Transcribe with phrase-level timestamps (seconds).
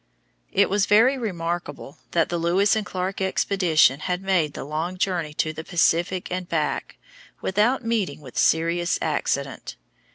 [0.51, 5.31] It was very remarkable that the Lewis and Clark expedition had made the long journey
[5.35, 6.97] to the Pacific and back
[7.39, 9.75] without meeting with serious accident.